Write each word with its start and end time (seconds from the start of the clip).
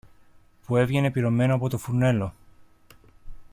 που 0.65 0.75
έβγαινε 0.75 1.11
πυρωμένο 1.11 1.55
από 1.55 1.69
το 1.69 1.77
φουρνέλο. 1.77 2.33